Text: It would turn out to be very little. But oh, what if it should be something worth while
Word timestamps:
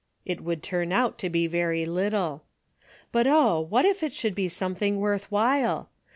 It 0.25 0.41
would 0.41 0.63
turn 0.63 0.91
out 0.91 1.19
to 1.19 1.29
be 1.29 1.45
very 1.45 1.85
little. 1.85 2.41
But 3.11 3.27
oh, 3.27 3.59
what 3.59 3.85
if 3.85 4.01
it 4.01 4.13
should 4.15 4.33
be 4.33 4.49
something 4.49 4.97
worth 4.97 5.31
while 5.31 5.91